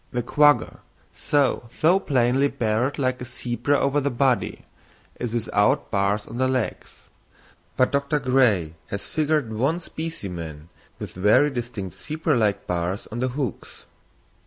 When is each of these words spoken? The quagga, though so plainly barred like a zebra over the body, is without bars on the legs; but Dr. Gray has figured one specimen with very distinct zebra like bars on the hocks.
The 0.11 0.23
quagga, 0.23 0.79
though 1.29 1.69
so 1.79 1.99
plainly 1.99 2.47
barred 2.47 2.97
like 2.97 3.21
a 3.21 3.25
zebra 3.25 3.77
over 3.79 4.01
the 4.01 4.09
body, 4.09 4.65
is 5.19 5.31
without 5.31 5.91
bars 5.91 6.25
on 6.25 6.39
the 6.39 6.47
legs; 6.47 7.09
but 7.77 7.91
Dr. 7.91 8.17
Gray 8.17 8.73
has 8.87 9.05
figured 9.05 9.53
one 9.53 9.77
specimen 9.77 10.69
with 10.97 11.13
very 11.13 11.51
distinct 11.51 11.95
zebra 11.97 12.35
like 12.35 12.65
bars 12.65 13.05
on 13.11 13.19
the 13.19 13.27
hocks. 13.29 13.85